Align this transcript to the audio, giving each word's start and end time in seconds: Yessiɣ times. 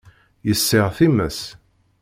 Yessiɣ 0.47 0.87
times. 0.97 1.39